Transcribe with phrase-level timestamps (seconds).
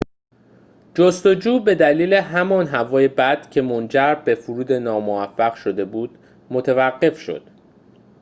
[0.95, 6.17] جستجو به دلیل همان هوای بد که منجر به فرود ناموفق شده بود
[6.49, 7.49] متوقف شد